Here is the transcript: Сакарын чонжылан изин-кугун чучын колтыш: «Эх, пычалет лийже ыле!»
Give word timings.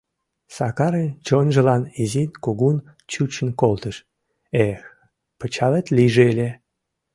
Сакарын 0.55 1.09
чонжылан 1.27 1.83
изин-кугун 2.03 2.77
чучын 3.11 3.49
колтыш: 3.61 3.95
«Эх, 4.67 4.79
пычалет 5.39 5.85
лийже 5.95 6.23
ыле!» 6.31 6.49